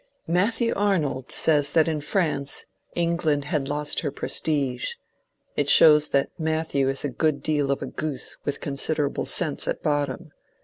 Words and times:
^^ 0.01 0.03
Matthew 0.27 0.73
Arnold 0.75 1.29
says 1.31 1.73
that 1.73 1.87
in 1.87 2.01
France 2.01 2.65
England 2.95 3.45
had 3.45 3.67
lost 3.67 3.99
her 3.99 4.09
prestige. 4.09 4.93
It 5.55 5.69
shows 5.69 6.07
that 6.09 6.31
Matthew 6.39 6.89
is 6.89 7.03
a 7.05 7.07
good 7.09 7.43
deal 7.43 7.69
of 7.69 7.83
a 7.83 7.85
goose 7.85 8.35
with 8.43 8.61
considerable 8.61 9.27
sense 9.27 9.67
at 9.67 9.83
bottom. 9.83 10.31